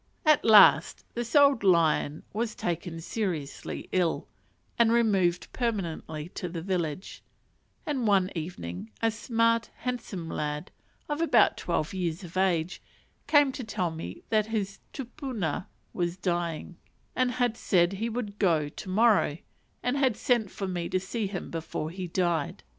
[0.25, 4.27] At last this old lion was taken seriously ill,
[4.79, 7.21] and removed permanently to the village;
[7.85, 10.71] and one evening a smart, handsome lad,
[11.07, 12.81] of about twelve years of age,
[13.27, 16.77] came to tell me that his tupuna was dying,
[17.15, 19.37] and had said he would "go" to morrow,
[19.83, 22.63] and had sent for me to see him before he died.